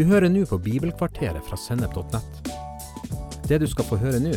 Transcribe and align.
Du 0.00 0.06
hører 0.08 0.30
nå 0.32 0.46
på 0.48 0.56
Bibelkvarteret 0.56 1.44
fra 1.44 1.56
Sennep.nett. 1.60 2.46
Det 3.44 3.58
du 3.60 3.66
skal 3.68 3.84
få 3.84 3.98
høre 4.00 4.16
nå, 4.24 4.30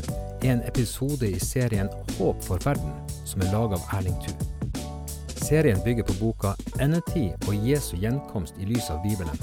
er 0.44 0.49
en 0.58 0.63
episode 0.67 1.24
i 1.24 1.38
serien 1.39 1.88
Håp 2.17 2.42
for 2.44 2.60
verden, 2.65 2.92
som 3.24 3.40
er 3.46 3.54
laga 3.54 3.78
av 3.78 3.86
Erling 3.96 4.18
Thu. 4.26 4.33
Serien 5.40 5.79
bygger 5.86 6.04
på 6.10 6.18
boka 6.19 6.51
'Endetid 6.83 7.47
og 7.47 7.55
Jesu 7.69 7.96
gjenkomst 7.96 8.60
i 8.60 8.68
lys 8.73 8.90
av 8.91 8.99
Bibelen', 9.05 9.40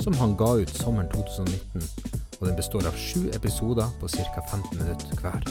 som 0.00 0.16
han 0.16 0.32
ga 0.40 0.54
ut 0.62 0.72
sommeren 0.72 1.12
2019, 1.12 1.84
og 2.40 2.46
den 2.46 2.56
består 2.56 2.88
av 2.88 2.96
sju 2.96 3.28
episoder 3.36 3.92
på 4.00 4.08
ca. 4.08 4.40
15 4.48 4.78
minutter 4.78 5.20
hver. 5.20 5.44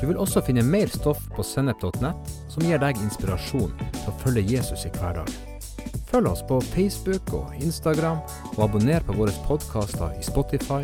Du 0.00 0.06
vil 0.06 0.18
også 0.18 0.42
finne 0.42 0.66
mer 0.66 0.90
stoff 0.90 1.22
på 1.36 1.42
sennep.nett 1.42 2.34
som 2.48 2.66
gir 2.66 2.82
deg 2.82 2.98
inspirasjon 2.98 3.78
til 3.78 4.10
å 4.10 4.18
følge 4.26 4.48
Jesus 4.56 4.84
i 4.84 4.94
hverdagen. 4.98 5.51
Følg 6.12 6.28
oss 6.28 6.42
på 6.48 6.60
Facebook 6.60 7.32
og 7.32 7.54
Instagram, 7.56 8.18
og 8.56 8.64
abonner 8.64 9.00
på 9.00 9.14
våre 9.16 9.32
podkaster 9.46 10.10
i 10.20 10.22
Spotify, 10.22 10.82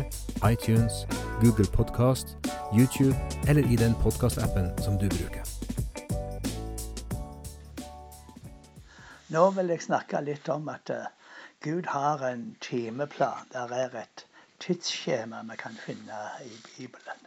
iTunes, 0.51 1.03
Google 1.41 1.67
Podkast, 1.73 2.31
YouTube 2.73 3.13
eller 3.47 3.67
i 3.73 3.75
den 3.77 3.93
podkastappen 4.01 4.71
som 4.81 4.95
du 4.97 5.05
bruker. 5.05 5.45
Nå 9.29 9.43
vil 9.57 9.69
jeg 9.69 9.83
snakke 9.85 10.21
litt 10.25 10.49
om 10.49 10.65
at 10.73 10.89
uh, 10.89 11.03
Gud 11.61 11.91
har 11.93 12.23
en 12.25 12.55
timeplan. 12.65 13.51
Der 13.53 13.75
er 13.83 13.93
et 14.01 14.23
tidsskjema 14.65 15.43
vi 15.51 15.59
kan 15.61 15.77
finne 15.83 16.23
i 16.41 16.57
Bibelen. 16.71 17.21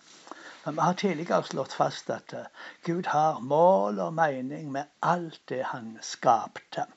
Men 0.64 0.74
vi 0.74 0.88
har 0.88 0.98
tidligere 0.98 1.46
slått 1.52 1.78
fast 1.78 2.10
at 2.10 2.34
uh, 2.34 2.50
Gud 2.82 3.12
har 3.14 3.38
mål 3.38 4.02
og 4.08 4.18
mening 4.18 4.74
med 4.74 4.90
alt 5.06 5.38
det 5.54 5.62
han 5.70 5.94
skapte. 6.02 6.88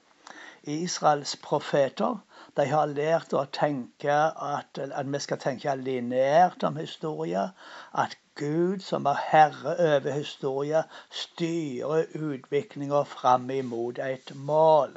Israels 0.67 1.35
profeter 1.35 2.17
de 2.57 2.65
har 2.71 2.91
lært 2.91 3.33
å 3.37 3.43
tenke 3.57 4.13
at, 4.49 4.79
at 4.79 5.09
vi 5.13 5.19
skal 5.23 5.39
tenke 5.43 5.73
lineært 5.79 6.63
om 6.67 6.77
historie. 6.79 7.41
At 8.03 8.15
Gud, 8.39 8.79
som 8.83 9.05
er 9.11 9.19
herre 9.29 9.75
over 9.87 10.15
historie, 10.15 10.81
styrer 11.11 12.09
utviklinga 12.15 13.03
fram 13.11 13.49
imot 13.51 13.99
et 13.99 14.33
mål. 14.35 14.95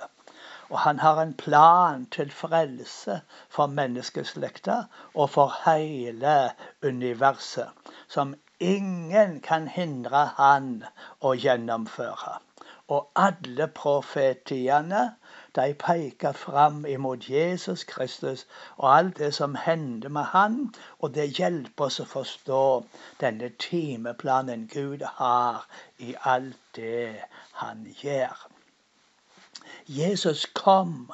Og 0.71 0.79
han 0.85 0.99
har 1.05 1.21
en 1.23 1.35
plan 1.35 2.07
til 2.17 2.31
frelse 2.31 3.21
for 3.49 3.67
menneskeslekta 3.67 4.83
og 5.15 5.31
for 5.37 5.55
hele 5.65 6.35
universet, 6.83 7.71
som 8.09 8.35
ingen 8.61 9.41
kan 9.41 9.69
hindre 9.69 10.25
han 10.37 10.85
å 11.21 11.33
gjennomføre. 11.39 12.39
Og 12.89 13.09
alle 13.29 13.69
profetiene 13.83 15.09
de 15.59 15.75
peker 15.75 16.33
fram 16.33 16.85
imot 16.87 17.29
Jesus 17.31 17.85
Kristus 17.85 18.47
og 18.77 18.97
alt 18.97 19.19
det 19.19 19.35
som 19.35 19.55
hender 19.55 20.09
med 20.09 20.23
han. 20.35 20.75
Og 20.99 21.15
det 21.15 21.29
hjelper 21.39 21.85
oss 21.89 22.01
å 22.01 22.07
forstå 22.09 22.63
denne 23.21 23.51
timeplanen 23.65 24.69
Gud 24.75 25.03
har 25.21 25.67
i 25.99 26.15
alt 26.35 26.61
det 26.77 27.25
han 27.63 27.87
gjør. 28.03 28.47
Jesus 29.89 30.47
kom 30.55 31.11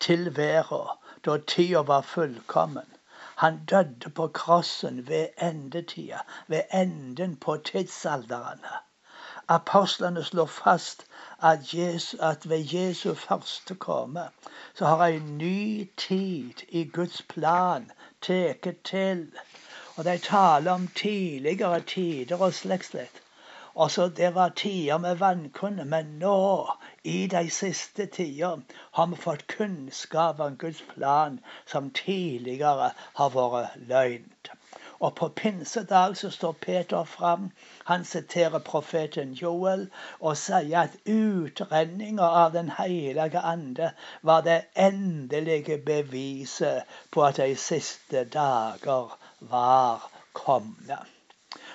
til 0.00 0.36
verden 0.36 0.98
da 1.24 1.38
tida 1.38 1.80
var 1.88 2.02
fullkommen. 2.02 2.90
Han 3.36 3.64
døde 3.70 4.10
på 4.10 4.26
krossen 4.28 5.08
ved 5.08 5.28
endetida, 5.42 6.18
ved 6.46 6.62
enden 6.72 7.36
på 7.36 7.56
tidsalderen. 7.56 8.60
Apostlene 9.48 10.24
slår 10.24 10.46
fast 10.46 11.06
at, 11.52 11.74
Jesus, 11.74 12.20
at 12.20 12.48
ved 12.48 12.64
Jesu 12.74 13.14
første 13.14 13.74
komme 13.74 14.28
så 14.74 14.86
har 14.86 15.06
en 15.06 15.38
ny 15.38 15.88
tid 15.96 16.64
i 16.68 16.84
Guds 16.84 17.22
plan 17.22 17.90
tatt 18.22 18.68
til. 18.84 19.26
Og 19.96 20.04
de 20.04 20.18
taler 20.18 20.72
om 20.72 20.88
tidligere 20.88 21.80
tider 21.80 22.42
og 22.42 22.54
slikt. 22.54 22.84
slikt. 22.84 23.24
Også 23.74 24.08
det 24.08 24.34
var 24.34 24.48
tider 24.48 24.98
med 24.98 25.16
vannkunne, 25.16 25.84
men 25.84 26.06
nå, 26.18 26.70
i 27.04 27.26
de 27.26 27.50
siste 27.50 28.06
tider, 28.06 28.60
har 28.92 29.06
vi 29.06 29.16
fått 29.16 29.46
kunnskap 29.56 30.40
om 30.40 30.56
Guds 30.56 30.82
plan 30.94 31.40
som 31.66 31.90
tidligere 31.90 32.92
har 33.14 33.32
vært 33.34 33.74
løgn. 33.88 34.30
Og 34.98 35.14
på 35.14 35.28
pinsedag 35.28 36.16
så 36.16 36.30
står 36.30 36.52
Peter 36.52 37.04
fram. 37.04 37.50
Han 37.84 38.04
siterer 38.04 38.58
profeten 38.58 39.32
Joel 39.32 39.88
og 40.20 40.36
sier 40.36 40.78
at 40.84 40.98
utrenninga 41.06 42.28
av 42.44 42.52
Den 42.52 42.70
hellige 42.78 43.40
ande 43.40 43.90
var 44.22 44.40
det 44.40 44.60
endelige 44.76 45.78
beviset 45.78 46.82
på 47.10 47.24
at 47.24 47.36
de 47.42 47.56
siste 47.56 48.24
dager 48.24 49.18
var 49.40 50.10
komne 50.32 51.04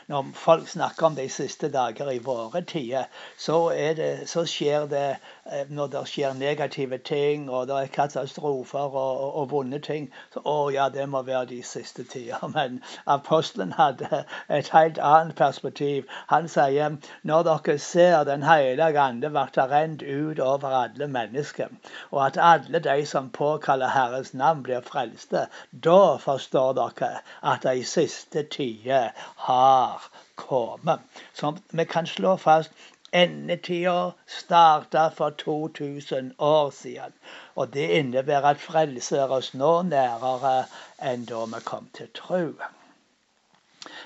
når 0.09 0.25
folk 0.34 0.68
snakker 0.68 1.06
om 1.06 1.16
de 1.16 1.30
siste 1.30 1.70
dager 1.70 2.09
i 2.12 2.18
våre 2.25 2.62
tider, 2.62 3.03
så, 3.38 3.70
det, 3.97 4.30
så 4.30 4.42
skjer 4.50 4.88
det 4.90 5.03
eh, 5.46 5.70
når 5.70 5.92
det 5.94 6.02
skjer 6.09 6.34
negative 6.34 6.97
ting, 6.97 7.46
og 7.50 7.68
det 7.70 7.75
er 7.78 7.92
katastrofer 7.94 8.80
og, 8.80 9.19
og, 9.22 9.36
og 9.42 9.52
vonde 9.52 9.80
ting. 9.80 10.08
Så 10.34 10.42
å 10.50 10.56
ja, 10.74 10.88
det 10.90 11.06
må 11.09 11.22
være 11.28 11.52
de 11.52 11.59
siste 11.64 12.03
tider. 12.09 12.42
Men 12.56 12.81
apostelen 13.06 13.75
hadde 13.78 14.24
et 14.50 14.72
helt 14.74 14.98
annet 14.98 15.36
perspektiv. 15.38 16.09
Han 16.34 16.50
sier 16.50 16.98
når 17.22 17.46
dere 17.46 17.78
ser 17.78 18.24
Den 18.25 18.44
hellige 18.44 19.00
ande 19.00 19.30
bli 19.30 19.68
rent 19.69 20.02
ut 20.02 20.40
over 20.40 20.74
alle 20.81 21.08
mennesker, 21.08 21.69
og 22.09 22.25
at 22.25 22.42
alle 22.42 22.81
de 22.81 23.06
som 23.06 23.30
påkaller 23.30 23.94
Herrens 23.94 24.34
navn, 24.34 24.64
blir 24.64 24.81
frelste, 24.81 25.46
da 25.72 26.18
forstår 26.18 26.74
dere 26.81 27.14
at 27.53 27.64
de 27.64 27.86
siste 27.86 28.44
tider 28.50 29.14
har 29.46 29.99
komme. 30.36 31.00
Så 31.34 31.56
vi 31.72 31.86
kan 31.86 32.08
slå 32.08 32.36
fast 32.38 32.72
endetida 33.12 34.12
starta 34.28 35.10
for 35.10 35.30
2000 35.30 36.34
år 36.40 36.70
siden. 36.70 37.14
Og 37.56 37.74
det 37.74 37.90
innebærer 37.90 38.46
at 38.46 38.60
frelse 38.60 39.18
er 39.18 39.32
oss 39.40 39.54
nå 39.54 39.72
nærere 39.82 40.66
enn 41.12 41.26
da 41.26 41.46
vi 41.46 41.64
kom 41.66 41.90
til 41.98 42.12
tro. 42.14 42.44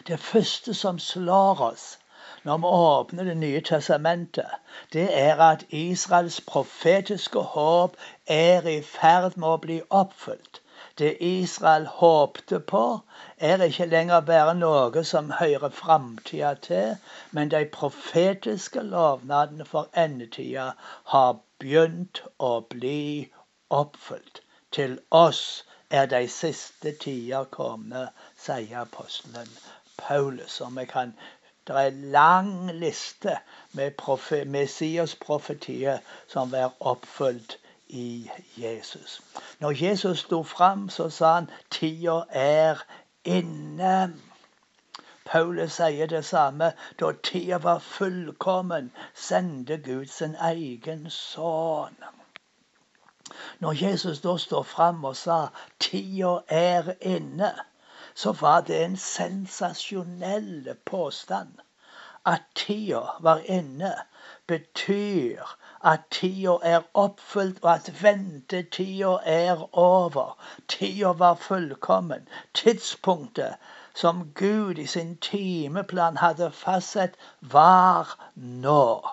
Det 0.08 0.20
første 0.20 0.74
som 0.74 1.00
slår 1.00 1.62
oss 1.72 1.98
når 2.44 2.58
vi 2.58 2.66
åpner 2.68 3.24
Det 3.24 3.38
nye 3.38 3.62
testamentet, 3.62 4.50
det 4.94 5.08
er 5.20 5.40
at 5.42 5.66
Israels 5.70 6.42
profetiske 6.42 7.40
håp 7.40 7.96
er 8.28 8.68
i 8.68 8.81
ferd 8.81 9.38
med 9.38 9.48
å 9.48 9.62
bli 9.68 9.81
oppfylt. 9.90 10.62
Det 10.98 11.18
Israel 11.20 11.86
håpte 11.86 12.59
på, 12.59 13.00
er 13.38 13.64
ikke 13.66 13.86
lenger 13.86 14.20
bare 14.26 14.54
noe 14.58 15.04
som 15.12 15.31
hører 15.40 15.70
framtida 15.78 16.52
til, 16.68 16.92
men 17.31 17.50
de 17.54 17.62
profetiske 17.78 18.84
lovnadene 18.90 19.66
for 19.66 19.90
endetida 20.04 20.68
har 21.16 21.40
begynt 21.64 22.22
å 22.50 22.52
bli 22.76 23.31
oppfylt. 23.80 24.44
Til 24.72 25.00
oss 25.09 25.64
er 25.90 26.06
de 26.14 26.22
siste 26.28 26.94
tider 27.06 27.50
kommet, 27.58 28.14
sier 28.38 28.86
apostelen 28.86 29.50
Paulus. 29.98 30.62
Og 30.62 30.78
vi 30.78 30.86
kan 30.94 31.18
det 31.68 31.75
er 31.80 31.90
en 31.90 32.12
lang 32.12 32.54
liste 32.86 33.38
med 33.72 34.46
Messias-profetier 34.46 36.00
som 36.28 36.54
er 36.54 36.74
oppfylt 36.80 37.58
i 37.94 38.30
Jesus. 38.58 39.22
Når 39.59 39.84
Jesus 39.86 40.20
sto 40.20 40.44
fram, 40.44 40.90
så 40.90 41.09
sa 41.09 41.34
han 41.34 41.50
tida 41.72 42.24
er 42.30 42.86
inne. 43.24 44.14
Paulus 45.26 45.78
sier 45.78 46.08
det 46.08 46.26
samme. 46.26 46.72
Da 47.00 47.12
tida 47.24 47.58
var 47.58 47.80
fullkommen, 47.80 48.92
sendte 49.13 49.78
Gud 49.78 50.06
sin 50.06 50.36
egen 50.36 51.10
sønn. 51.10 52.01
Når 53.60 53.86
Jesus 53.86 54.19
da 54.22 54.38
står 54.38 54.63
fram 54.63 55.06
og 55.06 55.16
sa 55.16 55.48
'tida 55.80 56.39
er 56.48 56.94
inne', 57.01 57.56
så 58.16 58.31
var 58.31 58.62
det 58.62 58.86
en 58.86 58.98
sensasjonell 58.98 60.75
påstand. 60.86 61.54
At 62.25 62.42
tida 62.56 63.06
var 63.19 63.38
inne, 63.38 63.94
betyr 64.48 65.57
at 65.83 66.00
tida 66.12 66.57
er 66.63 66.81
oppfylt, 66.94 67.57
og 67.62 67.74
at 67.74 68.03
ventetida 68.03 69.18
er 69.25 69.77
over. 69.77 70.38
Tida 70.68 71.07
var 71.07 71.35
fullkommen. 71.35 72.27
Tidspunktet 72.53 73.56
som 73.94 74.31
Gud 74.35 74.77
i 74.77 74.85
sin 74.85 75.18
timeplan 75.18 76.18
hadde 76.18 76.51
fastsatt, 76.51 77.18
var 77.41 78.15
nå. 78.35 79.07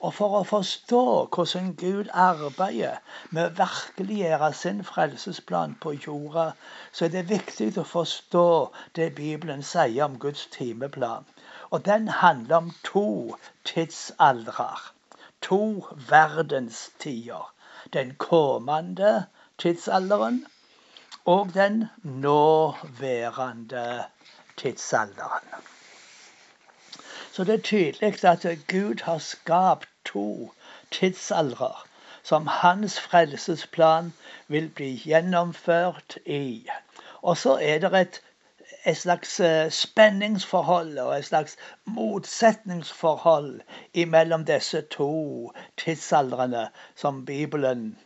Og 0.00 0.14
for 0.14 0.36
å 0.38 0.44
forstå 0.44 1.02
hvordan 1.34 1.74
Gud 1.80 2.12
arbeider 2.12 3.00
med 3.30 3.44
å 3.48 3.56
virkeliggjøre 3.64 4.52
sin 4.60 4.84
frelsesplan 4.84 5.76
på 5.80 5.96
jorda, 6.06 6.48
så 6.92 7.06
er 7.06 7.14
det 7.16 7.28
viktig 7.30 7.72
å 7.78 7.88
forstå 7.96 8.46
det 8.98 9.14
Bibelen 9.18 9.62
sier 9.62 10.04
om 10.04 10.18
Guds 10.18 10.48
timeplan. 10.52 11.24
Og 11.70 11.86
den 11.86 12.08
handler 12.08 12.56
om 12.56 12.74
to 12.84 13.06
tidsaldrer 13.64 14.90
to 15.42 15.86
verdenstider. 16.08 17.54
Den 17.92 18.14
kommende 18.14 19.26
tidsalderen 19.58 20.46
og 21.24 21.54
den 21.54 21.84
nåværende 22.02 24.04
tidsalderen. 24.56 25.48
Så 27.32 27.44
det 27.44 27.54
er 27.54 27.62
tydelig 27.62 28.24
at 28.24 28.58
Gud 28.68 29.02
har 29.02 29.18
skapt 29.18 29.88
to 30.04 30.52
tidsaldre 30.90 31.72
som 32.22 32.46
hans 32.46 33.00
frelsesplan 33.00 34.12
vil 34.48 34.68
bli 34.68 35.02
gjennomført 35.04 36.18
i. 36.26 36.66
Og 37.22 37.36
så 37.36 37.58
er 37.62 37.78
det 37.78 38.00
et, 38.00 38.22
et 38.84 38.96
slags 38.98 39.40
eh, 39.40 39.70
spenningsforhold 39.70 40.98
og 40.98 41.12
et 41.18 41.24
slags 41.24 41.56
motsetningsforhold 41.84 43.60
mellom 44.06 44.44
disse 44.44 44.80
to 44.90 45.52
tidsaldrene 45.78 46.68
som 46.96 47.24
Bibelen 47.24 47.96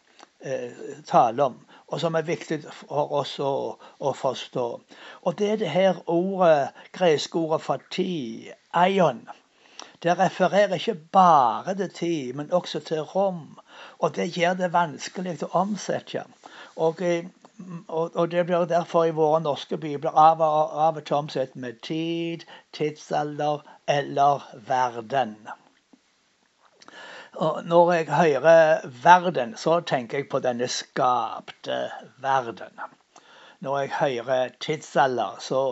eh, 0.40 0.72
taler 1.06 1.44
om 1.44 1.62
og 1.86 2.00
som 2.00 2.16
er 2.18 2.26
viktig 2.26 2.60
for 2.66 3.12
oss 3.20 3.36
å, 3.42 3.52
å 3.78 4.12
forstå. 4.16 4.66
Og 5.22 5.38
det 5.38 5.50
er 5.52 5.60
det 5.60 5.70
her 5.70 6.00
ordet, 6.10 6.72
greske 6.96 7.38
ordet 7.38 7.62
for 7.62 7.82
tid, 7.94 8.48
eion. 8.74 9.22
Det 10.02 10.16
refererer 10.18 10.76
ikke 10.76 10.96
bare 11.14 11.76
til 11.78 11.92
tid, 11.94 12.34
men 12.34 12.52
også 12.52 12.82
til 12.88 13.04
rom. 13.14 13.58
Og 13.98 14.16
det 14.16 14.32
gjør 14.36 14.58
det 14.58 14.72
vanskelig 14.74 15.38
å 15.46 15.52
omsette. 15.62 16.26
Og, 16.76 17.02
eh, 17.02 17.30
og, 17.88 18.16
og, 18.16 18.30
det 18.30 18.46
blir 18.46 18.64
derfor 18.68 19.04
i 19.04 19.14
våre 19.16 19.40
norske 19.40 19.76
bibler 19.80 20.12
av, 20.12 20.42
av 20.42 20.98
og 21.00 21.04
til 21.04 21.16
omsett 21.16 21.54
med 21.56 21.80
tid, 21.82 22.44
tidsalder 22.76 23.62
eller 23.88 24.44
verden. 24.68 25.36
Og 27.36 27.64
når 27.64 27.92
jeg 27.92 28.06
hører 28.12 28.88
verden, 29.02 29.56
så 29.56 29.80
tenker 29.80 30.18
jeg 30.18 30.28
på 30.28 30.40
denne 30.40 30.68
skapte 30.68 31.90
verden. 32.20 32.80
Når 33.60 33.78
jeg 33.78 33.90
hører 34.00 34.48
tidsalder, 34.60 35.36
så 35.40 35.62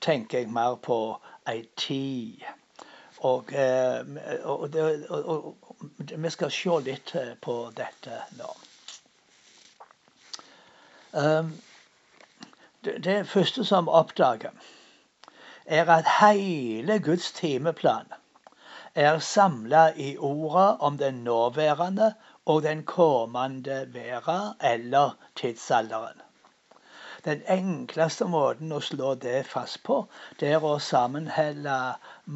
tenker 0.00 0.38
jeg 0.38 0.50
mer 0.50 0.78
på 0.82 1.20
ei 1.50 1.62
tid. 1.76 2.42
Og, 3.26 3.52
eh, 3.52 4.00
og, 4.44 4.74
og, 4.74 5.56
vi 6.16 6.30
skal 6.30 6.50
se 6.50 6.80
litt 6.86 7.14
på 7.42 7.56
dette 7.76 8.22
nå. 8.38 8.50
Um, 11.12 11.52
det, 12.84 13.26
første 13.28 13.64
som 13.64 13.88
oppdager, 13.88 14.50
er 15.66 15.90
at 15.90 16.06
hele 16.20 16.98
Guds 17.00 17.32
timeplan 17.32 18.06
er 18.94 19.18
samla 19.18 19.92
i 19.96 20.16
orda 20.18 20.76
om 20.80 20.98
den 20.98 21.14
nåværende 21.14 22.14
og 22.46 22.62
den 22.62 22.84
kommende 22.84 23.88
verden 23.94 24.54
eller 24.60 25.16
tidsalderen. 25.36 26.22
Den 27.24 27.42
enkleste 27.52 28.24
måten 28.32 28.70
å 28.72 28.78
slå 28.80 29.10
det 29.22 29.40
fast 29.46 29.82
på, 29.84 29.96
det 30.40 30.52
er 30.56 30.62
å 30.64 30.78
sammenhelle 30.80 31.74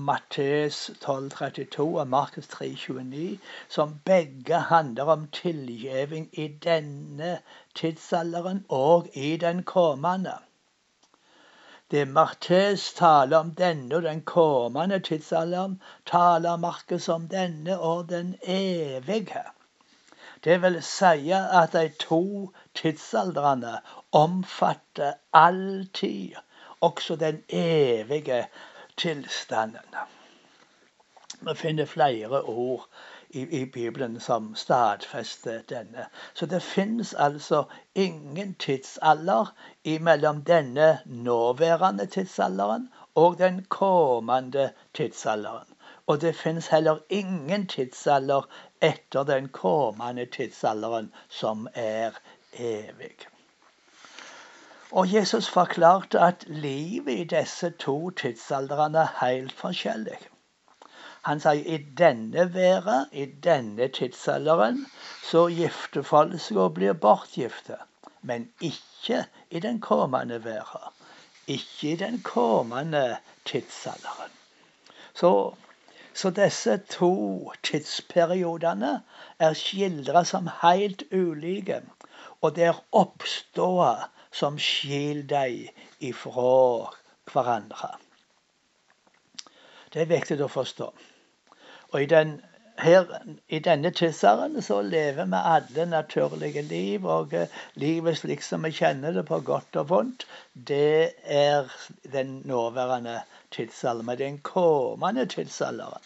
Matteus 0.09 0.81
12,32 1.05 1.87
og 2.03 2.11
Markus 2.15 2.51
3,29, 2.53 3.39
som 3.77 3.95
begge 4.11 4.61
handler 4.73 5.13
om 5.15 5.25
tilgivning 5.39 6.29
i 6.33 6.49
denne 6.67 7.39
tidsalderen 7.81 8.65
og 8.69 9.09
i 9.15 9.37
den 9.47 9.65
kommende. 9.73 10.37
Det 11.91 12.05
Martes 12.09 12.91
taler 13.01 13.39
om 13.41 13.57
denne 13.57 13.97
og 13.97 14.05
den 14.11 14.21
kommende 14.29 15.01
tidsalderen, 15.09 15.81
taler 16.05 16.61
Markus 16.61 17.09
om 17.09 17.29
denne 17.33 17.81
og 17.81 18.09
den 18.13 18.37
evige. 18.43 19.47
Det 20.45 20.63
vil 20.63 20.83
si 20.83 21.31
at 21.31 21.73
de 21.73 21.89
to 22.01 22.53
tidsaldrene 22.75 23.79
omfatter 24.13 25.13
all 25.33 25.89
tid, 25.95 26.35
også 26.81 27.17
den 27.17 27.43
evige 27.49 28.47
tilstanden. 28.97 29.95
Vi 31.41 31.55
finner 31.55 31.85
flere 31.85 32.43
ord 32.43 32.89
i, 33.31 33.41
i 33.61 33.65
Bibelen 33.65 34.21
som 34.21 34.55
stadfester 34.55 35.63
denne. 35.69 36.07
Så 36.35 36.47
det 36.47 36.63
finnes 36.63 37.15
altså 37.15 37.65
ingen 37.95 38.55
tidsalder 38.55 39.55
mellom 40.01 40.43
denne 40.43 40.99
nåværende 41.05 42.07
tidsalderen 42.07 42.89
og 43.15 43.39
den 43.39 43.65
kommende 43.65 44.73
tidsalderen. 44.95 45.74
Og 46.07 46.21
det 46.21 46.37
finnes 46.37 46.67
heller 46.67 46.99
ingen 47.09 47.67
tidsalder 47.67 48.49
etter 48.83 49.25
den 49.25 49.49
kommende 49.49 50.27
tidsalderen 50.27 51.13
som 51.29 51.69
er 51.75 52.11
evig. 52.53 53.17
Og 54.93 55.15
Jesus 55.15 55.49
forklarte 55.49 56.21
at 56.21 56.45
livet 56.47 57.13
i 57.13 57.25
disse 57.25 57.71
to 57.71 58.11
tidsaldrene 58.11 58.99
er 58.99 59.27
helt 59.27 59.53
forskjellig. 59.53 60.19
Han 61.25 61.41
sier 61.41 61.65
i 61.65 61.79
denne 61.99 62.55
været, 62.55 63.09
i 63.13 63.25
denne 63.25 63.89
tidsalderen, 63.89 64.87
så 65.25 65.47
gifter 65.49 66.05
folk 66.05 66.37
seg 66.41 66.61
og 66.67 66.75
blir 66.77 66.93
bortgifte. 66.93 67.79
Men 68.23 68.51
ikke 68.61 69.25
i 69.51 69.61
den 69.61 69.81
kommende 69.81 70.45
været. 70.45 70.93
Ikke 71.47 71.93
i 71.93 71.97
den 71.97 72.21
kommende 72.23 73.17
tidsalderen. 73.45 74.31
Så, 75.15 75.55
så 76.15 76.31
disse 76.31 76.77
to 76.91 77.53
tidsperiodene 77.67 79.01
er 79.43 79.57
skildra 79.59 80.25
som 80.25 80.51
helt 80.63 81.03
ulike. 81.13 81.81
Og 82.41 82.55
det 82.57 82.69
er 82.71 82.83
oppståa 82.93 83.95
som 84.35 84.59
skiller 84.59 85.27
dem 85.31 85.85
ifra 86.01 86.93
hverandre. 87.33 87.95
Det 89.95 90.03
er 90.03 90.11
viktig 90.11 90.41
å 90.43 90.51
forstå. 90.51 90.89
Og 91.95 92.03
i, 92.03 92.07
den, 92.11 92.33
her, 92.83 93.07
i 93.47 93.61
denne 93.63 93.93
tidsalderen 93.95 94.63
så 94.67 94.81
lever 94.83 95.29
vi 95.31 95.43
alle 95.55 95.87
naturlige 95.87 96.65
liv. 96.67 97.07
Og 97.07 97.35
uh, 97.39 97.61
livet 97.79 98.19
slik 98.19 98.43
som 98.43 98.67
vi 98.67 98.75
kjenner 98.75 99.15
det 99.15 99.23
på 99.29 99.39
godt 99.47 99.79
og 99.79 99.91
vondt, 99.93 100.27
det 100.55 101.15
er 101.25 101.71
den 102.13 102.41
nåværende 102.51 103.21
Men 104.03 104.19
den 104.19 104.39
kommende 104.39 105.27
tidsalderen, 105.27 106.03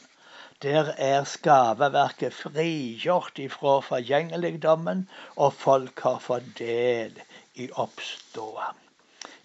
der 0.62 0.92
er 0.98 1.24
skaperverket 1.24 2.34
frigjort 2.34 3.38
ifra 3.38 3.80
forgjengeligdommen, 3.80 5.08
og 5.36 5.52
folk 5.54 6.00
har 6.00 6.18
fått 6.18 6.50
del 6.58 7.20
i 7.54 7.70
oppståa. 7.72 8.72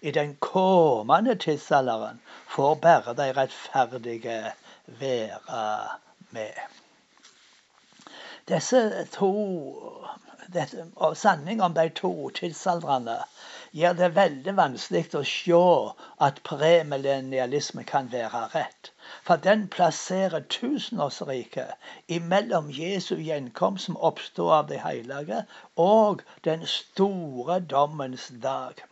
I 0.00 0.10
den 0.10 0.36
kommende 0.36 1.36
tidsalderen 1.40 2.20
får 2.56 2.74
bare 2.74 3.14
de 3.14 3.32
rettferdige 3.32 4.52
være 4.86 5.62
med. 6.30 6.52
Disse 8.48 9.06
to 9.12 9.32
dette, 10.54 10.86
og 10.96 11.16
Sanning 11.20 11.62
om 11.66 11.74
de 11.76 11.88
to 12.00 12.12
tidsaldrene 12.38 13.16
gjør 13.80 13.96
det 13.98 14.08
veldig 14.16 14.54
vanskelig 14.60 15.02
å 15.18 15.22
se 15.30 15.62
at 16.26 16.40
premillennialisme 16.48 17.84
kan 17.90 18.10
være 18.12 18.42
rett. 18.54 18.90
For 19.26 19.42
den 19.48 19.66
plasserer 19.76 20.46
tusenårsriket 20.56 22.14
imellom 22.18 22.70
Jesu 22.78 23.16
gjenkomst, 23.18 23.88
som 23.88 24.00
oppstod 24.10 24.56
av 24.60 24.70
de 24.70 24.80
hellige, 24.86 25.44
og 25.90 26.22
den 26.48 26.66
store 26.78 27.60
dommens 27.76 28.30
dag. 28.48 28.84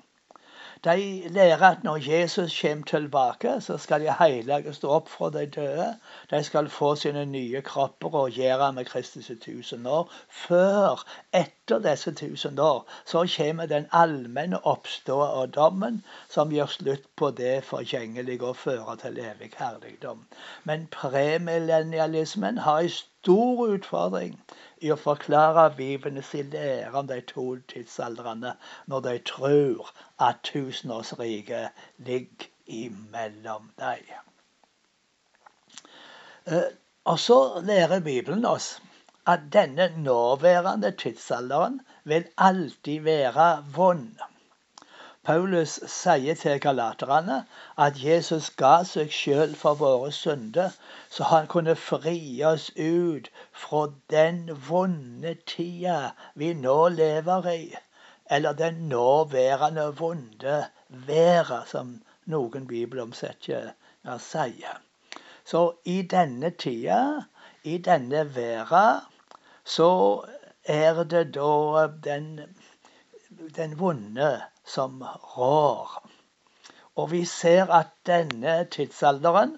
De 0.84 1.28
lærer 1.28 1.62
at 1.62 1.84
når 1.84 1.96
Jesus 2.10 2.60
kommer 2.60 2.84
tilbake, 2.84 3.60
så 3.60 3.76
skal 3.78 4.00
de 4.00 4.14
hellige 4.18 4.72
stå 4.74 4.88
opp 4.90 5.08
fra 5.08 5.28
de 5.30 5.44
døde. 5.46 5.84
De 6.30 6.40
skal 6.42 6.68
få 6.68 6.94
sine 6.98 7.22
nye 7.26 7.60
kropper 7.62 8.16
og 8.18 8.30
gjøre 8.30 8.72
med 8.72 8.84
Kristus 8.84 9.30
i 9.30 9.36
tusen 9.44 9.86
år. 9.86 10.10
Før, 10.30 11.04
etter 11.32 11.78
disse 11.84 12.14
tusen 12.14 12.58
år, 12.58 12.82
så 13.06 13.22
kommer 13.36 13.66
den 13.66 13.86
allmenne 13.92 14.58
oppståa 14.66 15.28
og 15.44 15.54
dommen, 15.54 16.02
som 16.28 16.50
gjør 16.50 16.74
slutt 16.74 17.06
på 17.16 17.30
det 17.30 17.64
forgjengelige 17.64 18.42
og 18.42 18.56
fører 18.56 18.98
til 19.04 19.22
evig 19.22 19.52
herligdom. 19.58 20.26
Men 20.64 20.88
premillennialismen 20.90 22.58
har 22.58 22.78
en 22.80 22.96
stor 23.22 23.66
utfordring 23.68 24.34
i 24.82 24.90
å 24.92 24.98
forklare 24.98 25.68
Bibelens 25.76 26.32
lære 26.34 26.96
om 26.98 27.06
de 27.10 27.20
to 27.32 27.44
tidsaldrene 27.72 28.54
når 28.90 29.04
de 29.06 29.14
tror 29.30 29.92
at 30.26 30.42
tusenårsriket 30.48 31.84
ligger 32.08 32.48
imellom 32.66 33.70
dem. 33.78 34.10
Eh, 36.46 36.70
og 37.04 37.18
så 37.18 37.38
lærer 37.66 38.00
Bibelen 38.00 38.44
oss 38.46 38.74
at 39.26 39.46
denne 39.54 39.88
nåværende 40.02 40.90
tidsalderen 40.98 41.80
vil 42.04 42.26
alltid 42.38 43.00
være 43.06 43.48
vond. 43.74 44.31
Paulus 45.24 45.80
sier 45.86 46.34
til 46.34 46.60
galaterne 46.60 47.36
at 47.78 47.98
Jesus 48.04 48.48
ga 48.62 48.72
seg 48.92 49.12
sjøl 49.14 49.52
for 49.60 49.78
våre 49.78 50.10
synder, 50.12 50.74
så 51.10 51.28
han 51.30 51.46
kunne 51.52 51.76
fri 51.78 52.16
oss 52.42 52.70
ut 52.74 53.28
fra 53.64 53.84
den 54.10 54.40
vonde 54.68 55.36
tida 55.46 55.98
vi 56.34 56.52
nå 56.66 56.76
lever 56.88 57.48
i. 57.52 57.74
eller 58.30 58.52
den 58.52 58.74
nåværende 58.74 59.96
vonde 59.96 60.64
været, 60.88 61.68
som 61.68 62.02
noen 62.26 62.66
bibelomsetninger 62.66 64.18
sier. 64.18 64.78
Så 65.44 65.72
i 65.84 66.02
denne 66.02 66.50
tida, 66.50 67.24
i 67.62 67.78
denne 67.78 68.34
verden, 68.34 69.04
så 69.64 69.90
er 70.64 71.04
det 71.04 71.34
da 71.34 71.86
den, 72.04 72.40
den 73.56 73.78
vonde 73.78 74.40
som 74.64 75.02
rår. 75.36 76.02
Og 76.96 77.10
vi 77.10 77.24
ser 77.24 77.70
at 77.72 77.92
denne 78.06 78.64
tidsalderen 78.70 79.56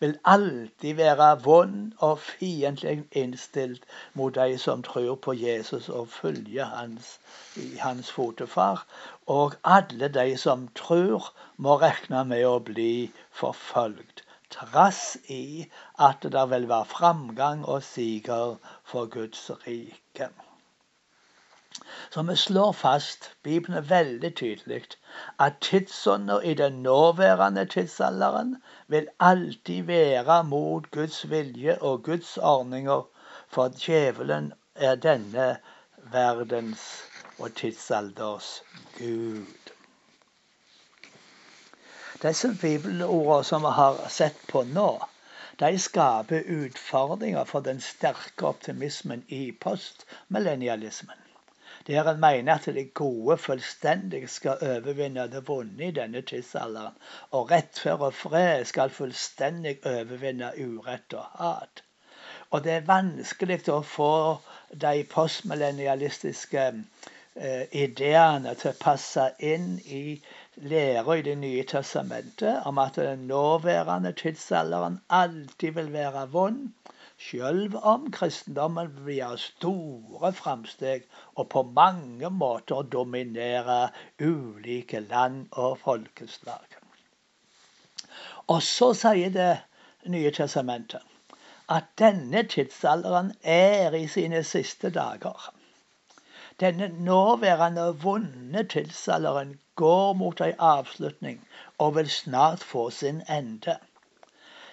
vil 0.00 0.18
alltid 0.24 0.94
være 0.94 1.28
vond 1.44 1.92
og 1.98 2.18
fiendtlig 2.24 3.04
innstilt 3.12 3.84
mot 4.14 4.34
de 4.34 4.58
som 4.58 4.82
tror 4.82 5.14
på 5.26 5.34
Jesus 5.36 5.88
og 5.88 6.08
følger 6.08 6.64
hans, 6.64 7.18
hans 7.80 8.12
fotefar. 8.12 8.86
Og 9.26 9.54
alle 9.64 10.08
de 10.08 10.36
som 10.36 10.68
tror, 10.74 11.32
må 11.56 11.76
regne 11.76 12.24
med 12.24 12.46
å 12.48 12.58
bli 12.72 12.92
forfølgt. 13.42 14.24
Trass 14.50 15.16
i 15.28 15.66
at 16.08 16.24
det 16.36 16.46
vil 16.50 16.68
være 16.68 16.92
framgang 16.92 17.64
og 17.64 17.82
siger 17.82 18.56
for 18.84 19.06
Guds 19.06 19.50
rike. 19.66 20.32
Så 22.10 22.22
vi 22.22 22.36
slår 22.36 22.72
fast, 22.72 23.30
Bibelen 23.42 23.76
er 23.78 23.84
veldig 23.88 24.30
tydelig, 24.36 24.84
at 25.38 25.60
tidsånder 25.60 26.40
i 26.40 26.54
den 26.54 26.82
nåværende 26.82 27.64
tidsalderen 27.64 28.56
vil 28.88 29.08
alltid 29.20 29.82
være 29.82 30.44
mot 30.44 30.90
Guds 30.90 31.30
vilje 31.30 31.76
og 31.82 32.02
Guds 32.02 32.36
ordninger, 32.38 33.06
for 33.48 33.68
djevelen 33.68 34.52
er 34.74 34.94
denne 34.94 35.46
verdens 36.12 37.04
og 37.38 37.54
tidsalders 37.54 38.62
Gud. 38.98 39.72
Disse 42.22 42.52
bibelordene 42.60 43.44
som 43.44 43.62
vi 43.62 43.76
har 43.78 44.02
sett 44.08 44.42
på 44.48 44.64
nå, 44.74 44.90
de 45.60 45.78
skaper 45.78 46.42
utfordringer 46.58 47.44
for 47.44 47.60
den 47.60 47.80
sterke 47.80 48.46
optimismen 48.46 49.24
i 49.28 49.52
postmillennialismen 49.52 51.19
der 51.86 52.10
en 52.10 52.20
mener 52.20 52.54
at 52.54 52.64
det 52.64 52.94
gode 52.94 53.36
fullstendig 53.38 54.28
skal 54.28 54.58
overvinne 54.62 55.28
det 55.32 55.48
vonde 55.48 55.84
i 55.84 55.90
denne 55.90 56.22
tidsalderen, 56.22 56.96
og 57.30 57.50
rettferd 57.50 58.00
og 58.00 58.14
fred 58.14 58.64
skal 58.64 58.90
fullstendig 58.90 59.78
overvinne 59.86 60.52
urett 60.58 61.14
og 61.14 61.24
hat. 61.38 61.82
Og 62.50 62.64
det 62.64 62.72
er 62.72 62.86
vanskelig 62.86 63.60
å 63.70 63.80
få 63.86 64.12
de 64.84 65.04
postmillennialistiske 65.10 66.66
eh, 66.70 67.64
ideene 67.72 68.54
til 68.58 68.72
å 68.72 68.80
passe 68.80 69.30
inn 69.38 69.76
i 69.86 70.02
læra 70.56 71.16
i 71.16 71.22
Det 71.22 71.36
nye 71.38 71.64
testamentet 71.64 72.66
om 72.66 72.78
at 72.78 72.98
den 72.98 73.26
nåværende 73.30 74.12
tidsalderen 74.12 75.00
alltid 75.08 75.72
vil 75.78 75.92
være 75.92 76.26
vond, 76.32 76.68
selv 77.20 77.76
om 77.82 78.10
kristendommen 78.12 78.92
gjøre 79.04 79.38
store 79.38 80.32
framsteg 80.32 81.04
og 81.36 81.48
på 81.52 81.62
mange 81.62 82.30
måter 82.30 82.82
dominere 82.82 83.90
ulike 84.20 85.00
land 85.00 85.46
og 85.52 85.78
folkeslag. 85.84 86.78
Og 88.48 88.62
så 88.62 88.92
sier 88.94 89.30
Det 89.30 90.10
nye 90.10 90.30
testamentet 90.32 91.02
at 91.70 91.84
denne 91.98 92.42
tidsalderen 92.48 93.34
er 93.42 93.94
i 93.94 94.06
sine 94.08 94.40
siste 94.44 94.90
dager. 94.90 95.52
Denne 96.60 96.88
nåværende 97.04 97.84
vonde 98.02 98.64
tidsalderen 98.64 99.60
går 99.76 100.12
mot 100.12 100.40
en 100.40 100.58
avslutning 100.58 101.48
og 101.78 101.94
vil 101.96 102.10
snart 102.10 102.64
få 102.64 102.90
sin 102.90 103.22
ende. 103.28 103.76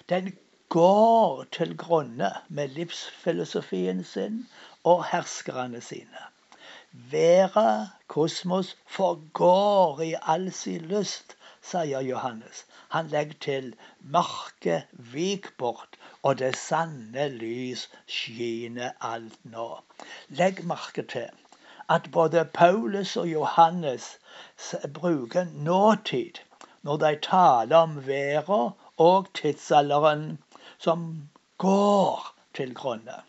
Den 0.08 0.32
går 0.68 1.44
til 1.52 1.76
grunne 1.76 2.30
med 2.48 2.68
livsfilosofien 2.68 4.04
sin 4.04 4.46
og 4.84 5.04
herskerne 5.10 5.80
sine. 5.80 6.24
Været, 6.92 7.90
kosmos, 8.06 8.76
forgår 8.86 10.00
i 10.00 10.14
all 10.22 10.52
sin 10.52 10.80
lyst, 10.80 11.36
sier 11.62 12.00
Johannes. 12.00 12.64
Han 12.88 13.08
legger 13.08 13.38
til 13.40 13.74
mørket 14.00 14.82
vik 14.92 15.48
bort, 15.58 15.98
og 16.22 16.38
det 16.38 16.56
sanne 16.56 17.28
lys 17.28 17.88
skiner 18.06 18.90
alt 19.00 19.38
nå. 19.44 19.68
Legg 20.28 20.64
merke 20.64 21.02
til 21.02 21.28
at 21.88 22.10
både 22.12 22.44
Paulus 22.54 23.16
og 23.16 23.28
Johannes 23.28 24.18
bruker 24.94 25.46
nåtid 25.54 26.44
når 26.82 26.96
de 26.96 27.18
taler 27.22 27.76
om 27.76 28.06
været 28.06 28.72
og 28.96 29.26
tidsalderen 29.34 30.38
som 30.78 31.28
går 31.58 32.34
til 32.54 32.74
grunne. 32.74 33.22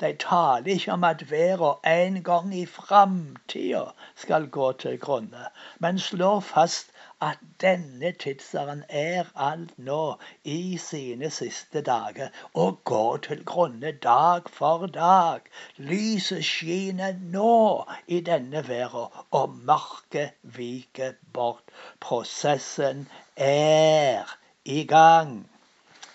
De 0.00 0.16
taler 0.18 0.66
ikke 0.72 0.92
om 0.92 1.04
at 1.04 1.30
verden 1.30 1.90
en 1.92 2.22
gang 2.22 2.54
i 2.54 2.66
framtida 2.66 3.84
skal 4.16 4.46
gå 4.48 4.72
til 4.72 4.98
grunne, 4.98 5.46
men 5.78 5.98
slår 5.98 6.40
fast 6.40 6.92
at 7.20 7.38
denne 7.60 8.12
tidsalderen 8.12 8.84
er 8.88 9.28
alt 9.36 9.78
nå 9.78 10.16
i 10.44 10.76
sine 10.76 11.30
siste 11.30 11.82
dager 11.82 12.28
og 12.54 12.80
går 12.84 13.16
til 13.16 13.44
grunne 13.44 13.92
dag 13.92 14.50
for 14.50 14.86
dag. 14.86 15.40
Lyset 15.76 16.44
skinner 16.44 17.14
nå 17.36 17.84
i 18.06 18.20
denne 18.20 18.68
verden, 18.68 19.22
og 19.30 19.54
mørket 19.54 20.30
viker 20.42 21.12
bort. 21.32 21.62
Prosessen 22.00 23.08
er 23.36 24.38
i 24.64 24.84
gang. 24.86 25.51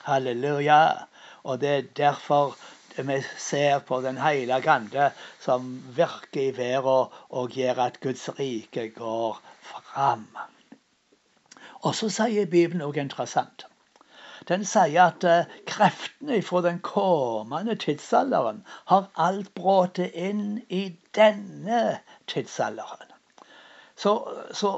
Halleluja. 0.07 0.81
Og 1.43 1.61
det 1.61 1.69
er 1.75 1.93
derfor 1.97 2.57
vi 2.97 3.21
ser 3.37 3.79
på 3.79 4.01
Den 4.01 4.17
hellige 4.17 4.69
ande 4.69 5.11
som 5.39 5.83
virker 5.95 6.41
i 6.41 6.57
verden 6.57 7.13
og 7.29 7.49
gjør 7.53 7.85
at 7.85 7.99
Guds 8.01 8.29
rike 8.39 8.89
går 8.89 9.41
fram. 9.61 10.27
Og 11.85 11.95
så 11.95 12.09
sier 12.09 12.49
Bibelen 12.49 12.81
noe 12.81 12.97
interessant. 12.97 13.67
Den 14.47 14.63
sier 14.65 15.11
at 15.11 15.25
uh, 15.27 15.55
kreftene 15.67 16.39
fra 16.41 16.61
den 16.65 16.79
kommende 16.79 17.75
tidsalderen 17.75 18.63
har 18.89 19.09
alt 19.15 19.53
brått 19.53 19.99
inn 20.07 20.61
i 20.69 20.87
denne 21.15 21.99
tidsalderen. 22.31 23.11
Så, 23.97 24.13
så 24.53 24.71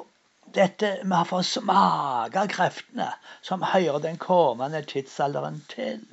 dette 0.58 0.90
med 1.04 1.20
å 1.22 1.30
få 1.34 1.44
smake 1.52 2.48
kreftene 2.56 3.12
som 3.42 3.70
hører 3.74 4.04
den 4.08 4.18
kommende 4.30 4.82
tidsalderen 4.94 5.64
til. 5.72 6.04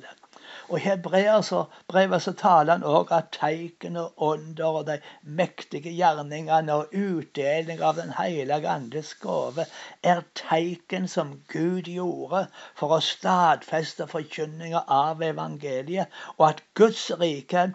Og 0.69 0.79
I 0.79 0.83
hebreerbrevet 0.83 2.23
så 2.23 2.31
taler 2.39 2.73
han 2.73 2.83
òg 2.87 3.11
at 3.15 3.29
teiken 3.35 3.97
og 4.01 4.23
under 4.27 4.79
og 4.79 4.87
de 4.89 4.97
mektige 5.39 5.93
gjerningene 5.95 6.75
og 6.81 6.95
utdeling 7.01 7.83
av 7.89 7.95
Den 7.99 8.11
hellige 8.17 8.73
andes 8.73 9.13
gave 9.21 9.65
er 10.13 10.25
teiken 10.41 11.07
som 11.13 11.31
Gud 11.53 11.87
gjorde 11.93 12.43
for 12.81 12.97
å 12.97 12.99
stadfeste 13.09 14.09
forkynninga 14.11 14.83
av 14.99 15.23
evangeliet, 15.29 16.11
og 16.35 16.49
at 16.49 16.63
Guds 16.81 17.05
rike 17.23 17.69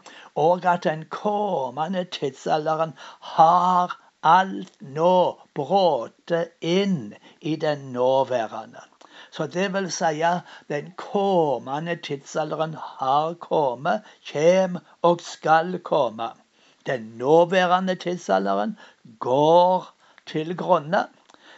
og 0.46 0.68
at 0.74 0.84
den 0.88 1.06
kommende 1.16 2.04
tidsalderen 2.18 2.92
har 3.36 3.96
alt 4.22 4.80
nå 4.80 5.40
bråte 5.54 6.48
inn 6.60 7.14
i 7.40 7.56
den 7.56 7.78
nåværende. 7.92 8.82
Så 9.30 9.46
det 9.46 9.72
vil 9.74 9.90
si 9.92 10.22
den 10.68 10.92
kommende 10.96 11.96
tidsalderen 11.96 12.76
har 12.78 13.34
kommet, 13.34 14.02
kjem 14.24 14.78
og 15.02 15.20
skal 15.20 15.78
komme. 15.78 16.28
Den 16.86 17.00
nåværende 17.16 17.94
tidsalderen 17.94 18.78
går 19.18 19.88
til 20.26 20.56
grunne. 20.56 21.06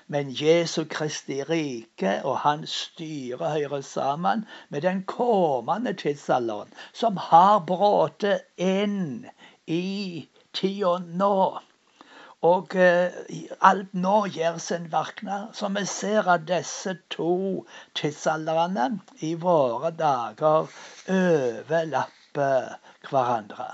Men 0.06 0.30
Jesu 0.30 0.84
Kristi 0.84 1.42
rike 1.42 2.20
og 2.24 2.38
hans 2.38 2.70
styre 2.70 3.50
hører 3.50 3.80
sammen 3.80 4.46
med 4.68 4.80
den 4.80 5.02
kommende 5.02 5.92
tidsalderen, 5.92 6.72
som 6.92 7.16
har 7.16 7.58
bråte 7.66 8.38
inn 8.56 9.26
i 9.66 10.28
tida 10.52 10.98
nå. 10.98 11.58
Og 12.44 12.74
eh, 12.76 13.14
alt 13.64 13.94
nå 13.96 14.16
gjør 14.34 14.58
sin 14.60 14.90
virkning. 14.92 15.46
Så 15.56 15.68
vi 15.76 15.84
ser 15.88 16.28
at 16.28 16.44
disse 16.48 16.92
to 17.14 17.36
tidsalderne 17.96 19.00
i 19.28 19.32
våre 19.46 19.90
dager 20.00 20.68
overlapper 21.14 22.76
hverandre. 23.08 23.68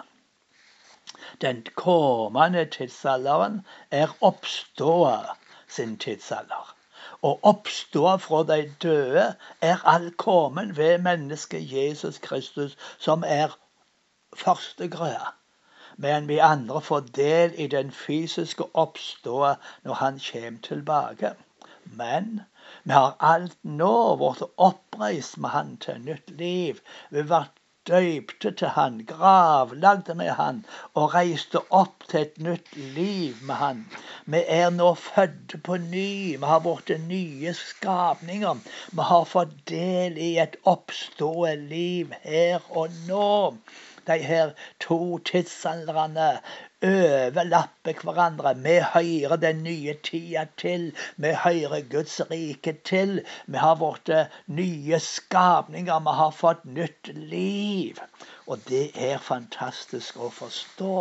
Den 1.41 1.67
kommende 1.75 2.65
tidsalderen 2.77 3.61
er 3.91 4.15
oppståa 4.21 5.35
sin 5.69 5.99
tidsalder. 5.99 6.75
Og 7.23 7.41
oppstå 7.43 8.17
fra 8.17 8.45
de 8.53 8.75
døde 8.83 9.27
er 9.61 9.83
all 9.95 10.11
kommen 10.15 10.77
ved 10.77 10.99
mennesket 10.99 11.73
Jesus 11.73 12.19
Kristus, 12.19 12.77
som 12.99 13.25
er 13.27 13.59
førstegrøa. 14.37 15.40
Men 16.07 16.29
vi 16.29 16.39
andre 16.39 16.81
får 16.81 17.09
del 17.17 17.55
i 17.65 17.67
den 17.77 17.91
fysiske 17.93 18.65
oppståa 18.85 19.55
når 19.85 20.01
han 20.03 20.21
kommer 20.27 20.61
tilbake. 20.69 21.35
Men 22.03 22.41
vi 22.83 22.93
har 22.93 23.17
alt 23.33 23.57
nå 23.81 23.95
blitt 24.21 24.43
oppreist 24.69 25.37
med 25.45 25.51
han 25.57 25.77
til 25.85 26.05
nytt 26.07 26.31
liv. 26.39 26.81
Vi 27.11 27.25
ble 27.33 27.41
døypte 27.89 28.53
til 28.61 28.73
han, 28.77 29.01
gravlagde 29.09 30.15
med 30.15 30.31
han 30.39 30.59
og 30.95 31.15
reiste 31.15 31.63
opp 31.83 32.07
til 32.11 32.21
et 32.21 32.41
nytt 32.47 32.73
liv 32.97 33.41
med 33.51 33.61
han. 33.63 33.85
Vi 34.35 34.43
er 34.61 34.71
nå 34.77 34.93
født 35.05 35.57
på 35.67 35.79
ny. 35.85 36.37
Vi 36.37 36.51
har 36.53 36.65
blitt 36.67 36.93
nye 37.09 37.55
skapninger. 37.61 38.65
Vi 38.93 39.09
har 39.13 39.29
fått 39.35 39.57
del 39.73 40.19
i 40.31 40.33
et 40.45 40.57
oppstående 40.75 41.71
liv 41.75 42.13
her 42.25 42.69
og 42.71 43.01
nå. 43.09 43.31
De 44.11 44.19
her 44.19 44.53
to 44.81 45.19
tidsaldrene 45.31 46.29
overlapper 46.83 48.01
hverandre. 48.03 48.55
Vi 48.65 48.77
hører 48.95 49.37
den 49.37 49.63
nye 49.63 49.95
tida 50.09 50.47
til. 50.63 50.87
Vi 51.17 51.35
hører 51.45 51.85
Guds 51.93 52.17
rike 52.31 52.73
til. 52.91 53.13
Vi 53.47 53.63
har 53.65 53.77
blitt 53.83 54.11
nye 54.61 55.01
skapninger. 55.05 56.01
Vi 56.09 56.17
har 56.23 56.35
fått 56.41 56.65
nytt 56.81 57.13
liv. 57.35 58.01
Og 58.47 58.67
det 58.73 58.89
er 59.11 59.23
fantastisk 59.31 60.19
å 60.19 60.33
forstå. 60.41 60.97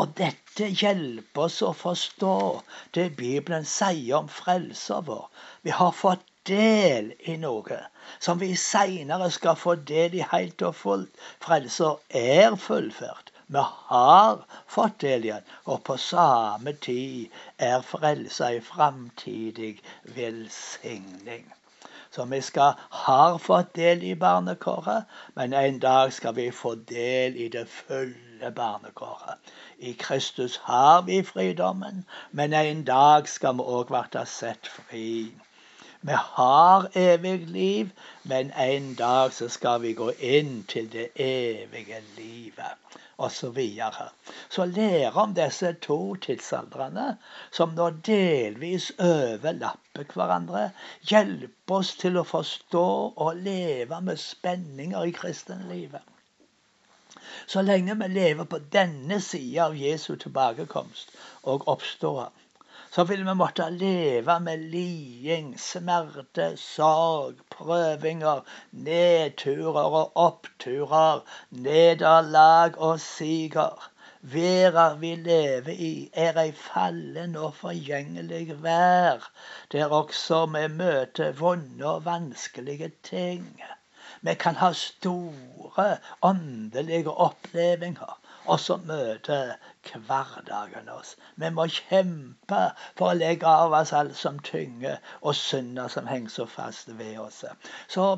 Og 0.00 0.16
dette 0.18 0.66
hjelper 0.82 1.46
oss 1.46 1.60
å 1.64 1.70
forstå 1.76 2.34
det 2.96 3.06
Bibelen 3.20 3.64
sier 3.68 4.18
om 4.18 4.28
frelsa 4.40 4.98
vår. 5.06 5.28
Vi 5.62 5.78
har 5.78 5.94
fått 5.96 6.26
del 6.48 7.12
i 7.32 7.36
noe 7.36 7.78
som 8.18 8.40
vi 8.40 8.54
seinere 8.56 9.30
skal 9.30 9.56
få 9.56 9.74
del 9.90 10.14
i 10.18 10.24
helt 10.32 10.62
og 10.68 10.74
fullt. 10.74 11.20
Frelser 11.44 12.00
er 12.22 12.56
fullført. 12.56 13.32
Vi 13.46 13.62
har 13.62 14.44
fått 14.66 15.00
del 15.04 15.24
igjen, 15.28 15.48
og 15.64 15.82
på 15.88 15.96
samme 16.00 16.72
tid 16.86 17.34
er 17.70 17.82
frelsa 17.88 18.48
ei 18.54 18.60
framtidig 18.68 19.74
velsigning. 20.16 21.44
Så 22.10 22.24
vi 22.30 22.40
skal 22.40 22.80
har 23.02 23.38
fått 23.38 23.74
del 23.76 24.02
i 24.04 24.14
barnekåret, 24.14 25.04
men 25.34 25.52
en 25.52 25.78
dag 25.84 26.12
skal 26.12 26.34
vi 26.36 26.50
få 26.50 26.74
del 26.74 27.36
i 27.36 27.48
det 27.48 27.68
fulle 27.68 28.50
barnekåret. 28.56 29.52
I 29.78 29.92
Kristus 29.92 30.56
har 30.56 31.02
vi 31.02 31.22
fridommen, 31.22 32.04
men 32.30 32.52
en 32.52 32.84
dag 32.84 33.28
skal 33.28 33.56
vi 33.60 33.70
òg 33.78 33.92
bli 33.92 34.26
sett 34.26 34.66
fri. 34.66 35.08
Vi 36.04 36.12
har 36.12 36.88
evig 36.98 37.48
liv, 37.48 37.90
men 38.22 38.50
en 38.50 38.94
dag 38.94 39.32
så 39.32 39.46
skal 39.48 39.82
vi 39.82 39.92
gå 39.94 40.08
inn 40.18 40.64
til 40.68 40.88
det 40.92 41.04
evige 41.14 42.00
livet 42.16 42.98
Og 43.16 43.30
Så, 43.32 43.50
videre. 43.50 44.08
så 44.50 44.64
lære 44.64 45.12
om 45.22 45.34
disse 45.34 45.72
to 45.72 46.14
tidsaldrene, 46.14 47.18
som 47.52 47.74
nå 47.76 47.90
delvis 47.90 48.90
overlapper 48.98 50.10
hverandre, 50.14 50.70
hjelper 51.10 51.76
oss 51.78 51.94
til 52.02 52.18
å 52.18 52.26
forstå 52.26 52.86
og 53.16 53.36
leve 53.36 54.00
med 54.00 54.18
spenninger 54.18 55.04
i 55.04 55.14
kristenlivet. 55.22 56.02
Så 57.46 57.62
lenge 57.62 57.94
vi 58.02 58.08
lever 58.08 58.44
på 58.44 58.58
denne 58.72 59.20
sida 59.20 59.68
av 59.68 59.78
Jesu 59.78 60.16
tilbakekomst 60.16 61.14
og 61.42 61.68
oppstår, 61.68 62.32
så 62.92 63.04
vil 63.08 63.22
vi 63.24 63.34
måtte 63.34 63.70
leve 63.72 64.34
med 64.44 64.64
liding, 64.72 65.52
smerte, 65.60 66.50
sorg, 66.60 67.38
prøvinger, 67.54 68.42
nedturer 68.72 69.96
og 70.00 70.12
oppturer, 70.26 71.22
nederlag 71.50 72.76
og 72.76 73.00
siger. 73.00 73.88
Verda 74.34 74.84
vi 75.00 75.14
lever 75.18 75.72
i, 75.72 76.10
er 76.12 76.36
ei 76.44 76.52
fallen 76.52 77.32
og 77.34 77.56
forgjengelig 77.58 78.58
vær, 78.62 79.24
der 79.72 79.96
også 80.02 80.44
vi 80.52 80.68
møter 80.76 81.32
vonde 81.40 81.88
og 81.94 82.04
vanskelige 82.04 82.92
ting. 83.02 83.48
Vi 84.20 84.34
kan 84.34 84.60
ha 84.60 84.70
store 84.76 85.96
åndelige 86.22 87.10
opplevelser 87.10 88.21
og 88.46 88.60
så 88.60 88.76
møter 88.76 89.54
hverdagen 90.06 90.88
oss. 90.92 91.16
Vi 91.36 91.50
må 91.50 91.66
kjempe 91.70 92.62
for 92.98 93.10
å 93.10 93.18
legge 93.18 93.46
av 93.48 93.74
oss 93.80 93.92
alt 93.96 94.16
som 94.18 94.38
tynger, 94.46 94.98
og 95.20 95.36
synder 95.38 95.92
som 95.92 96.08
henger 96.10 96.34
så 96.36 96.46
fast 96.46 96.90
ved 96.98 97.18
oss. 97.22 97.44
Så 97.88 98.08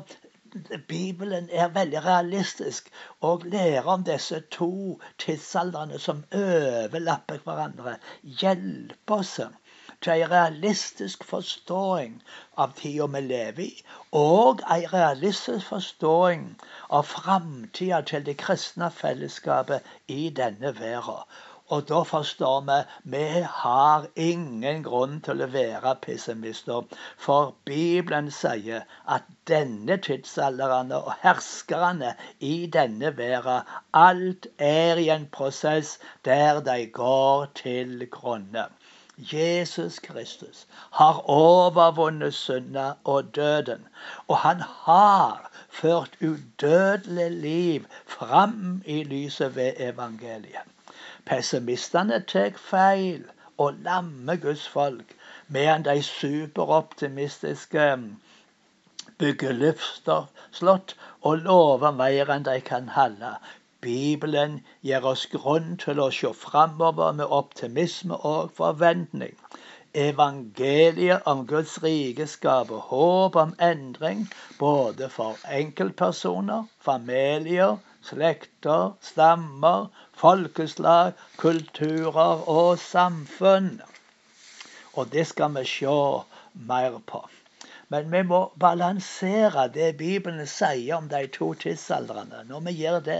Bibelen 0.87 1.49
er 1.51 1.73
veldig 1.75 2.01
realistisk 2.05 2.87
og 3.29 3.43
lærer 3.51 3.87
om 3.91 4.03
disse 4.07 4.39
to 4.55 4.69
tidsaldrene 5.19 5.99
som 5.99 6.23
overlapper 6.31 7.41
hverandre. 7.43 7.97
Hjelper 8.23 9.17
oss 9.17 9.33
til 10.01 10.13
ei 10.13 10.27
realistisk 10.31 11.23
forståing 11.31 12.17
av 12.65 12.75
tida 12.81 13.07
vi 13.15 13.21
lever 13.27 13.63
i, 13.65 13.71
og 14.21 14.63
ei 14.75 14.81
realistisk 14.93 15.71
forståing 15.73 16.45
av 16.99 17.09
framtida 17.15 18.01
til 18.11 18.25
det 18.29 18.37
kristne 18.45 18.91
fellesskapet 19.01 19.91
i 20.19 20.29
denne 20.41 20.75
verden. 20.79 21.25
Og 21.73 21.87
da 21.89 21.99
forstår 22.05 22.59
vi 22.65 22.75
vi 23.13 23.41
har 23.59 24.03
ingen 24.25 24.83
grunn 24.87 25.15
til 25.27 25.39
å 25.41 25.47
være 25.53 25.93
pessimister. 26.03 26.83
For 27.25 27.55
Bibelen 27.69 28.29
sier 28.39 28.83
at 29.15 29.25
denne 29.51 29.97
tidsalderen 30.07 30.93
og 30.99 31.09
herskerne 31.23 32.13
i 32.51 32.53
denne 32.77 33.15
verden, 33.17 33.65
alt 34.03 34.45
er 34.69 35.01
i 35.01 35.09
en 35.17 35.25
prosess 35.39 35.97
der 36.29 36.61
de 36.69 36.77
går 37.01 37.49
til 37.63 38.09
grunne. 38.19 38.69
Jesus 39.17 39.99
Kristus 39.99 40.67
har 40.91 41.21
overvunnet 41.29 42.33
synda 42.33 42.91
og 43.03 43.35
døden. 43.35 43.87
Og 44.27 44.37
han 44.37 44.59
har 44.59 45.51
ført 45.69 46.17
udødelig 46.21 47.31
liv 47.31 47.85
fram 48.05 48.83
i 48.85 49.03
lyset 49.03 49.55
ved 49.55 49.73
evangeliet. 49.77 50.67
Pessimistene 51.25 52.19
tar 52.27 52.51
feil 52.57 53.23
og 53.57 53.73
lammer 53.73 54.35
Guds 54.35 54.67
folk, 54.67 55.15
medan 55.47 55.85
de 55.85 56.03
superoptimistiske 56.03 57.97
bygger 59.17 59.51
luftslott 59.51 60.95
og 61.21 61.37
lover 61.37 61.91
mer 61.91 62.31
enn 62.35 62.45
de 62.45 62.59
kan 62.61 62.89
holde. 62.89 63.35
Bibelen 63.85 64.59
gir 64.89 65.05
oss 65.13 65.27
grunn 65.31 65.75
til 65.85 66.01
å 66.01 66.09
se 66.17 66.33
framover 66.41 67.15
med 67.21 67.33
optimisme 67.39 68.17
og 68.33 68.51
forventning. 68.59 69.35
Evangeliet 69.95 71.27
om 71.31 71.45
Guds 71.47 71.77
rike 71.83 72.25
skaper 72.27 72.81
håp 72.89 73.37
om 73.39 73.53
endring 73.67 74.25
både 74.59 75.07
for 75.13 75.37
enkeltpersoner, 75.59 76.65
familier, 76.89 77.77
slekter, 78.09 78.91
stammer, 79.01 79.87
folkeslag, 80.25 81.13
kulturer 81.37 82.43
og 82.57 82.75
samfunn. 82.79 83.79
Og 84.95 85.11
det 85.15 85.27
skal 85.31 85.55
vi 85.55 85.65
se 85.77 85.97
mer 86.67 86.99
på. 87.07 87.23
Men 87.93 88.09
vi 88.11 88.21
må 88.25 88.39
balansere 88.61 89.67
det 89.73 89.91
Bibelen 89.99 90.47
sier 90.49 90.95
om 90.97 91.09
de 91.11 91.21
to 91.35 91.51
tidsaldrene. 91.61 92.41
Når 92.49 92.63
vi 92.65 92.73
gjør 92.79 92.99
det, 93.05 93.19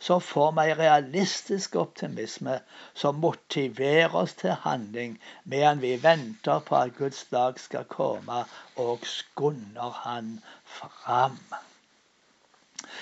så 0.00 0.16
får 0.24 0.54
vi 0.56 0.64
en 0.70 0.78
realistisk 0.78 1.76
optimisme 1.76 2.56
som 2.94 3.20
motiverer 3.20 4.16
oss 4.16 4.32
til 4.40 4.56
handling, 4.64 5.18
medan 5.44 5.84
vi 5.84 5.92
venter 6.00 6.64
på 6.64 6.78
at 6.80 6.96
Guds 6.96 7.26
dag 7.32 7.60
skal 7.60 7.84
komme 7.92 8.44
og 8.80 9.04
skunder 9.04 10.00
Han 10.06 10.38
fram. 10.64 11.38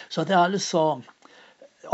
Så 0.09 0.25
det 0.25 0.35
er 0.35 0.49
altså 0.49 1.03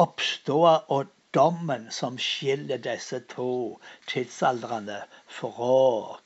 oppståa 0.00 0.76
og 0.88 1.12
dommen 1.32 1.90
som 1.90 2.18
skiller 2.18 2.78
disse 2.78 3.20
to 3.32 3.78
tidsaldrene 4.10 4.96
fra 5.28 5.74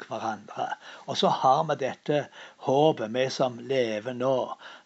hverandre. 0.06 0.66
Og 1.06 1.18
så 1.20 1.28
har 1.28 1.64
vi 1.68 1.76
dette 1.82 2.20
håpet, 2.66 3.12
vi 3.16 3.24
som 3.30 3.58
lever 3.72 4.16
nå. 4.20 4.36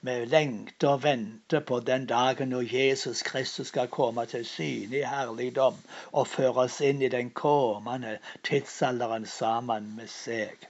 Vi 0.01 0.17
lengter 0.33 0.95
og 0.95 1.05
venter 1.05 1.63
på 1.71 1.81
den 1.91 2.07
dagen 2.11 2.51
når 2.55 2.75
Jesus 2.75 3.23
Kristus 3.23 3.71
skal 3.71 3.93
komme 3.95 4.27
til 4.27 4.47
syne 4.47 5.03
i 5.03 5.07
herligdom 5.07 5.79
og 6.13 6.27
føre 6.33 6.67
oss 6.67 6.81
inn 6.81 7.03
i 7.03 7.13
den 7.15 7.31
kommende 7.31 8.19
tidsalderen 8.43 9.27
sammen 9.27 9.95
med 10.01 10.11
seg. 10.11 10.67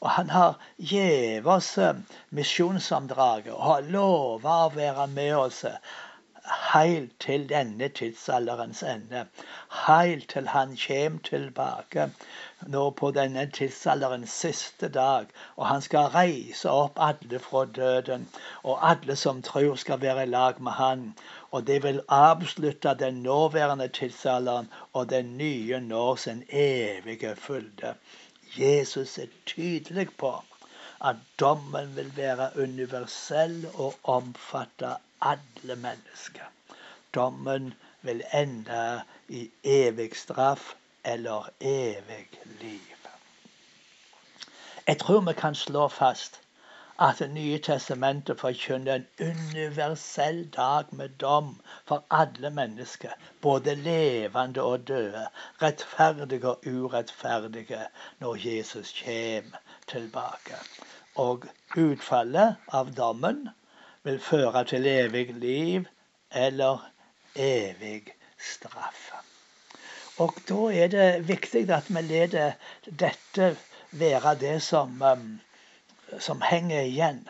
Og 0.00 0.10
han 0.16 0.30
har 0.30 0.58
gitt 0.90 1.46
oss 1.46 1.74
misjonsoppdraget 2.34 3.54
og 3.54 3.64
har 3.70 3.88
lova 3.94 4.58
å 4.66 4.74
være 4.74 5.06
med 5.14 5.34
oss 5.36 5.64
helt 6.72 7.20
til 7.20 7.48
denne 7.48 7.88
tidsalderens 7.88 8.82
ende. 8.82 9.26
Helt 9.86 10.28
til 10.30 10.48
han 10.48 10.76
kommer 10.86 11.18
tilbake 11.24 12.10
nå 12.74 12.90
på 12.90 13.10
denne 13.10 13.44
tidsalderens 13.58 14.30
siste 14.30 14.88
dag. 14.88 15.26
Og 15.56 15.66
han 15.66 15.82
skal 15.82 16.12
reise 16.14 16.70
opp 16.70 17.00
alle 17.08 17.38
fra 17.38 17.64
døden, 17.64 18.28
og 18.62 18.90
alle 18.90 19.16
som 19.16 19.42
tror 19.42 19.74
skal 19.74 20.00
være 20.00 20.22
i 20.22 20.30
lag 20.30 20.62
med 20.62 20.72
han. 20.72 21.14
Og 21.50 21.66
det 21.66 21.82
vil 21.82 22.00
avslutte 22.08 22.94
den 22.98 23.22
nåværende 23.22 23.88
tidsalderen 23.88 24.70
og 24.92 25.10
den 25.10 25.36
nye 25.38 25.80
når 25.80 26.16
sin 26.16 26.44
evige 26.48 27.36
fylde. 27.36 27.94
Jesus 28.58 29.18
er 29.18 29.26
tydelig 29.46 30.08
på 30.16 30.34
at 31.04 31.16
dommen 31.40 31.96
vil 31.96 32.16
være 32.16 32.50
universell 32.62 33.66
og 33.74 33.94
omfatte 34.02 34.96
alle 35.20 35.76
mennesker. 35.76 36.44
Dommen 37.14 37.74
vil 38.02 38.22
ende 38.32 39.02
i 39.28 39.50
evig 39.64 40.16
straff 40.16 40.74
eller 41.04 41.48
evig 41.60 42.28
liv. 42.60 42.96
Jeg 44.86 44.98
tror 44.98 45.20
vi 45.20 45.32
kan 45.32 45.54
slå 45.54 45.88
fast 45.88 46.40
at 47.00 47.18
Det 47.18 47.30
nye 47.30 47.58
testamentet 47.58 48.40
forkynner 48.40 48.94
en 48.94 49.06
universell 49.20 50.48
dag 50.56 50.84
med 50.90 51.08
dom 51.08 51.60
for 51.86 52.04
alle 52.10 52.50
mennesker, 52.50 53.10
både 53.40 53.74
levende 53.74 54.62
og 54.62 54.88
døde, 54.88 55.26
rettferdige 55.62 56.48
og 56.48 56.66
urettferdige, 56.66 57.86
når 58.18 58.36
Jesus 58.48 59.02
kommer 59.04 59.58
tilbake. 59.86 60.58
Og 61.14 61.46
utfallet 61.76 62.56
av 62.72 62.90
dommen 62.96 63.48
vil 64.04 64.20
føre 64.20 64.64
til 64.64 64.86
evig 64.86 65.34
liv 65.34 65.86
eller 66.30 66.90
evig 67.36 68.14
straff. 68.38 69.10
Og 70.18 70.34
da 70.48 70.60
er 70.74 70.88
det 70.88 71.28
viktig 71.28 71.70
at 71.70 71.90
vi 71.94 72.00
lar 72.02 72.54
dette 73.02 73.56
være 73.90 74.34
det 74.40 74.62
som, 74.62 75.02
um, 75.02 75.40
som 76.18 76.40
henger 76.40 76.80
igjen. 76.80 77.28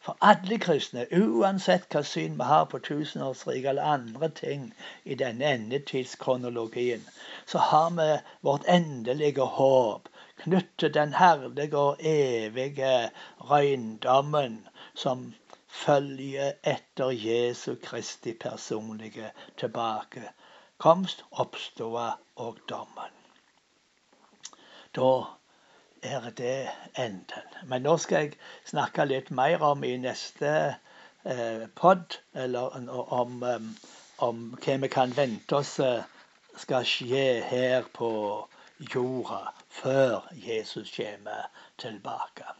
For 0.00 0.16
alle 0.20 0.58
kristne, 0.58 1.06
uansett 1.12 1.90
hva 1.92 2.00
syn 2.06 2.38
vi 2.38 2.46
har 2.48 2.64
på 2.72 2.78
tusenårsriket 2.78 3.68
eller 3.72 3.90
andre 3.94 4.28
ting 4.28 4.70
i 5.04 5.14
denne 5.14 5.44
endetidskronologien, 5.56 7.02
så 7.46 7.58
har 7.58 7.90
vi 7.98 8.08
vårt 8.40 8.64
endelige 8.68 9.44
håp 9.58 10.08
knyttet 10.44 10.94
den 10.94 11.12
herlige 11.14 11.76
og 11.78 12.00
evige 12.00 13.10
røyndommen 13.50 14.56
som 14.94 15.34
følger 15.70 16.52
etter 16.66 17.10
Jesu 17.14 17.74
Kristi 17.82 18.32
personlige 18.34 19.30
tilbakekomst, 19.58 21.24
oppståa 21.30 22.10
og 22.36 22.58
dommen. 22.68 23.14
Da 24.96 25.10
er 26.02 26.30
det 26.30 26.70
enden. 26.98 27.50
Men 27.64 27.82
nå 27.82 27.96
skal 27.96 28.24
jeg 28.24 28.38
snakke 28.66 29.06
litt 29.06 29.30
mer 29.30 29.62
om 29.62 29.84
i 29.84 29.96
neste 30.00 30.52
eh, 31.24 31.66
pod, 31.76 32.18
eller 32.34 32.74
om, 33.20 33.42
um, 33.42 33.74
om 34.18 34.46
hva 34.64 34.78
vi 34.84 34.90
kan 34.92 35.14
vente 35.16 35.60
oss 35.60 35.78
eh, 35.84 36.02
skal 36.56 36.88
skje 36.88 37.26
her 37.46 37.86
på 37.94 38.10
jorda 38.94 39.52
før 39.68 40.26
Jesus 40.32 40.90
kommer 40.96 41.46
tilbake. 41.78 42.59